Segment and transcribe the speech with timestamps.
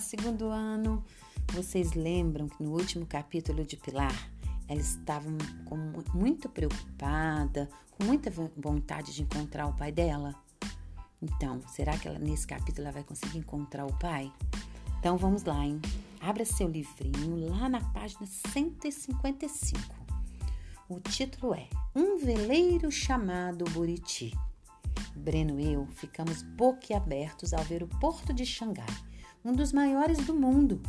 [0.00, 1.04] segundo ano.
[1.52, 4.14] Vocês lembram que no último capítulo de Pilar,
[4.66, 5.28] ela estava
[5.64, 5.76] com,
[6.14, 10.34] muito preocupada, com muita vontade de encontrar o pai dela?
[11.20, 14.32] Então, será que ela, nesse capítulo ela vai conseguir encontrar o pai?
[14.98, 15.80] Então vamos lá, hein?
[16.20, 19.80] Abra seu livrinho lá na página 155.
[20.88, 24.32] O título é Um veleiro chamado Buriti.
[25.16, 28.86] Breno e eu ficamos boquiabertos ao ver o porto de Xangai,
[29.44, 30.80] um dos maiores do mundo.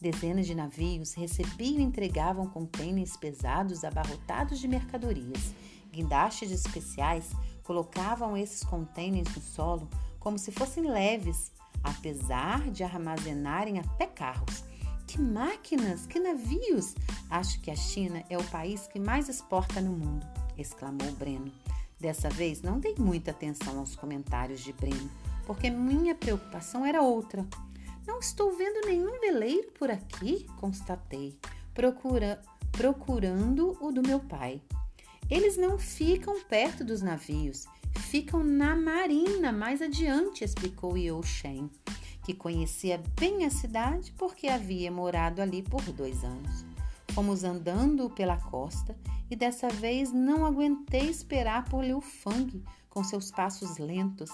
[0.00, 5.54] Dezenas de navios recebiam e entregavam contêineres pesados abarrotados de mercadorias.
[5.90, 7.30] Guindastes especiais
[7.62, 14.64] colocavam esses contêineres no solo como se fossem leves, apesar de armazenarem até carros.
[15.06, 16.94] Que máquinas, que navios!
[17.30, 20.26] Acho que a China é o país que mais exporta no mundo,
[20.58, 21.52] exclamou Breno.
[22.00, 25.10] Dessa vez não dei muita atenção aos comentários de Breno,
[25.46, 27.46] porque minha preocupação era outra.
[28.26, 31.38] Estou vendo nenhum veleiro por aqui, constatei,
[31.74, 32.40] procura,
[32.72, 34.62] procurando o do meu pai.
[35.30, 41.70] Eles não ficam perto dos navios, ficam na marina mais adiante, explicou Yo Shen,
[42.24, 46.64] que conhecia bem a cidade porque havia morado ali por dois anos.
[47.10, 48.96] Fomos andando pela costa
[49.30, 54.30] e dessa vez não aguentei esperar por Liu Fang com seus passos lentos.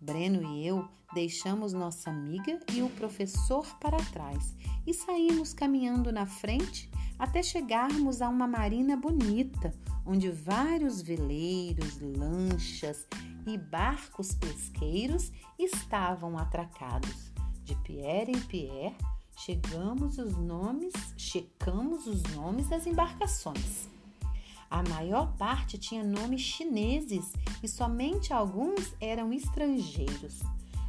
[0.00, 4.54] Breno e eu deixamos nossa amiga e o professor para trás
[4.86, 9.74] e saímos caminhando na frente até chegarmos a uma marina bonita,
[10.06, 13.06] onde vários veleiros, lanchas
[13.46, 17.30] e barcos pesqueiros estavam atracados.
[17.62, 18.96] De Pierre em Pierre,
[19.36, 23.88] chegamos os nomes, checamos os nomes das embarcações.
[24.70, 30.38] A maior parte tinha nomes chineses e somente alguns eram estrangeiros.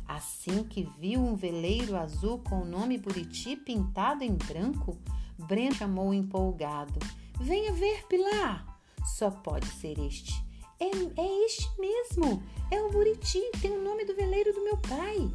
[0.08, 4.96] Assim que viu um veleiro azul com o nome Buriti pintado em branco,
[5.36, 7.00] Breno chamou empolgado:
[7.40, 8.78] Venha ver, Pilar!
[9.04, 10.44] Só pode ser este.
[10.80, 10.86] É,
[11.20, 12.44] é este mesmo!
[12.70, 15.32] É o Buriti, tem o nome do veleiro do meu pai.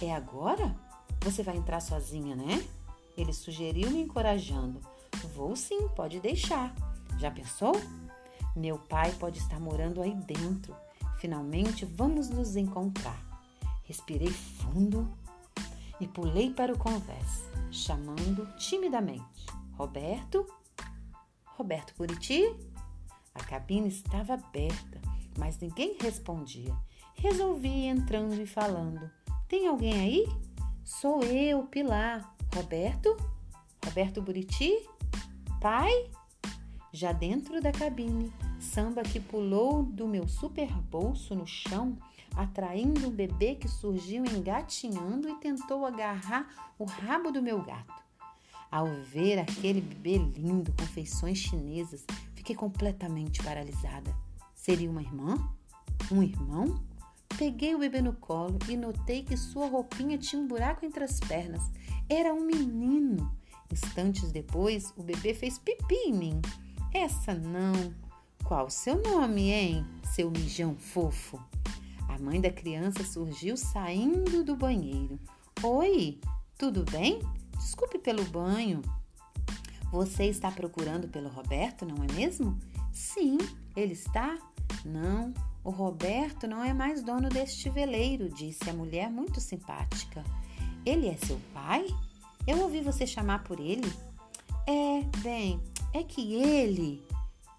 [0.00, 0.76] É agora?
[1.22, 2.64] Você vai entrar sozinha, né?
[3.16, 4.80] Ele sugeriu, me encorajando.
[5.34, 6.72] Vou sim, pode deixar.
[7.18, 7.72] Já pensou?
[8.54, 10.74] Meu pai pode estar morando aí dentro.
[11.18, 13.20] Finalmente vamos nos encontrar.
[13.82, 15.08] Respirei fundo
[16.00, 19.46] e pulei para o convés, chamando timidamente:
[19.76, 20.46] Roberto?
[21.56, 22.54] Roberto Buriti?
[23.34, 25.00] A cabine estava aberta,
[25.36, 26.76] mas ninguém respondia.
[27.14, 29.10] Resolvi ir entrando e falando:
[29.48, 30.26] Tem alguém aí?
[30.84, 32.36] Sou eu, Pilar.
[32.54, 33.16] Roberto?
[33.84, 34.88] Roberto Buriti?
[35.60, 36.10] Pai?
[36.92, 41.96] Já dentro da cabine, Samba que pulou do meu super bolso no chão,
[42.34, 48.02] atraindo um bebê que surgiu engatinhando e tentou agarrar o rabo do meu gato.
[48.70, 52.04] Ao ver aquele bebê lindo com feições chinesas,
[52.34, 54.14] fiquei completamente paralisada.
[54.54, 55.36] Seria uma irmã?
[56.10, 56.82] Um irmão?
[57.38, 61.20] Peguei o bebê no colo e notei que sua roupinha tinha um buraco entre as
[61.20, 61.62] pernas.
[62.08, 63.30] Era um menino.
[63.70, 66.40] Instantes depois, o bebê fez pipi em mim.
[66.92, 67.94] Essa não.
[68.44, 71.38] Qual o seu nome, hein, seu mijão fofo?
[72.08, 75.20] A mãe da criança surgiu saindo do banheiro.
[75.62, 76.18] Oi,
[76.56, 77.20] tudo bem?
[77.58, 78.80] Desculpe pelo banho.
[79.92, 82.58] Você está procurando pelo Roberto, não é mesmo?
[82.90, 83.36] Sim,
[83.76, 84.38] ele está?
[84.84, 85.32] Não,
[85.62, 90.24] o Roberto não é mais dono deste veleiro, disse a mulher muito simpática.
[90.86, 91.86] Ele é seu pai?
[92.46, 93.92] Eu ouvi você chamar por ele.
[94.70, 95.62] É, bem,
[95.94, 97.02] é que ele.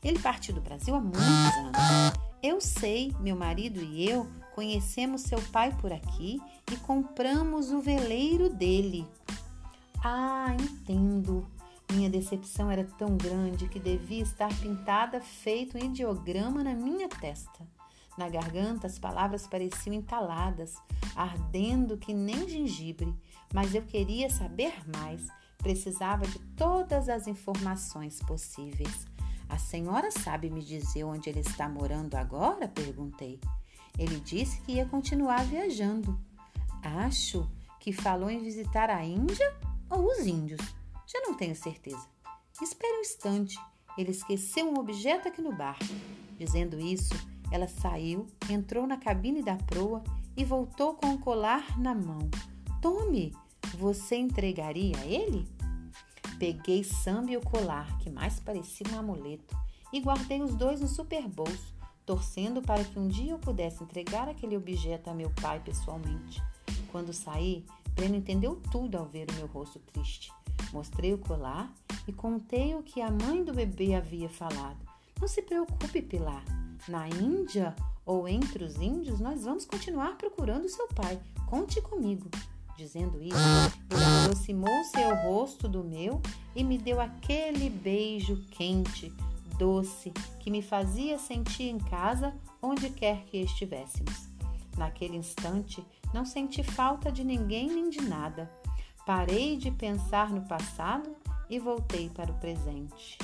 [0.04, 2.14] Ele partiu do Brasil há muitos anos.
[2.44, 6.40] Eu sei, meu marido e eu conhecemos seu pai por aqui
[6.72, 9.08] e compramos o veleiro dele.
[10.04, 11.48] Ah, entendo.
[11.92, 17.68] Minha decepção era tão grande que devia estar pintada feito um ideograma na minha testa.
[18.20, 20.76] Na garganta as palavras pareciam entaladas,
[21.16, 23.16] ardendo que nem gengibre,
[23.52, 25.26] mas eu queria saber mais.
[25.60, 29.06] Precisava de todas as informações possíveis.
[29.48, 32.68] A senhora sabe me dizer onde ele está morando agora?
[32.68, 33.40] perguntei.
[33.98, 36.20] Ele disse que ia continuar viajando.
[36.82, 39.54] Acho que falou em visitar a Índia
[39.90, 40.62] ou os índios.
[41.06, 42.08] Já não tenho certeza.
[42.62, 43.60] Espere um instante.
[43.98, 45.84] Ele esqueceu um objeto aqui no barco.
[46.38, 47.14] Dizendo isso,
[47.52, 50.04] ela saiu, entrou na cabine da proa
[50.38, 52.30] e voltou com o colar na mão.
[52.82, 53.34] Tome,
[53.78, 55.48] você entregaria a ele?
[56.38, 59.58] Peguei samba e o colar, que mais parecia um amuleto,
[59.92, 61.74] e guardei os dois no super bolso,
[62.06, 66.42] torcendo para que um dia eu pudesse entregar aquele objeto a meu pai pessoalmente.
[66.92, 70.32] Quando saí, Breno entendeu tudo ao ver o meu rosto triste.
[70.72, 71.74] Mostrei o colar
[72.08, 74.78] e contei o que a mãe do bebê havia falado.
[75.20, 76.44] Não se preocupe, Pilar.
[76.88, 77.76] Na Índia
[78.06, 81.20] ou entre os índios, nós vamos continuar procurando seu pai.
[81.48, 82.30] Conte comigo.
[82.80, 83.36] Dizendo isso,
[83.92, 86.22] ele aproximou seu rosto do meu
[86.56, 89.12] e me deu aquele beijo quente,
[89.58, 94.30] doce, que me fazia sentir em casa onde quer que estivéssemos.
[94.78, 98.50] Naquele instante, não senti falta de ninguém nem de nada.
[99.06, 101.14] Parei de pensar no passado
[101.50, 103.18] e voltei para o presente.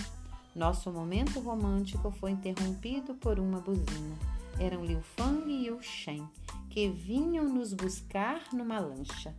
[0.53, 4.17] Nosso momento romântico foi interrompido por uma buzina.
[4.59, 6.27] Eram Liu Fang e Yu Shen,
[6.69, 9.33] que vinham nos buscar numa lancha.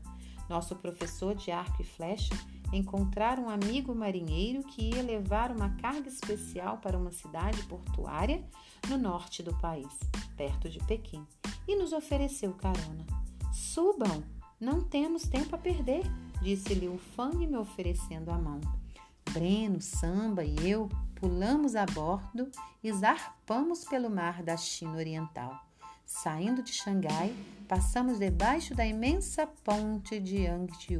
[0.48, 2.34] Nosso professor de arco e flecha
[2.72, 8.44] encontrara um amigo marinheiro que ia levar uma carga especial para uma cidade portuária
[8.88, 9.98] no norte do país,
[10.36, 11.24] perto de Pequim,
[11.66, 13.06] e nos ofereceu carona.
[13.52, 14.22] Subam,
[14.60, 16.02] não temos tempo a perder,
[16.42, 18.60] disse Liu Fang me oferecendo a mão.
[19.32, 22.50] Breno, Samba e eu pulamos a bordo
[22.82, 25.65] e zarpamos pelo mar da China Oriental.
[26.06, 27.34] Saindo de Xangai,
[27.66, 30.98] passamos debaixo da imensa ponte de Yangtze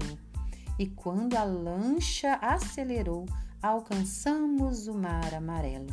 [0.80, 3.24] e quando a lancha acelerou,
[3.62, 5.86] alcançamos o Mar Amarelo.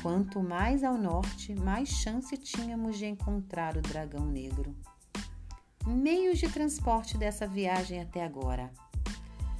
[0.00, 4.76] Quanto mais ao norte, mais chance tínhamos de encontrar o dragão negro.
[5.84, 8.70] Meios de transporte dessa viagem até agora.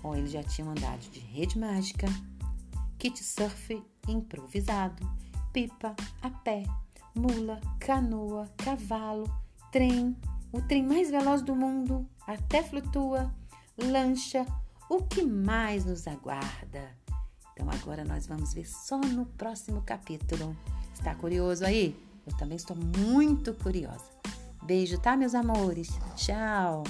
[0.01, 2.07] Bom, eles já tinham andado de rede mágica,
[2.97, 5.05] kit surf improvisado,
[5.53, 6.63] pipa, a pé,
[7.17, 9.25] mula, canoa, cavalo,
[9.73, 10.17] trem,
[10.53, 13.33] o trem mais veloz do mundo, até flutua,
[13.77, 14.47] lancha,
[14.89, 16.91] o que mais nos aguarda?
[17.53, 20.57] Então agora nós vamos ver só no próximo capítulo.
[20.93, 21.97] Está curioso aí?
[22.27, 24.05] Eu também estou muito curiosa.
[24.63, 25.89] Beijo, tá, meus amores?
[26.17, 26.85] Tchau!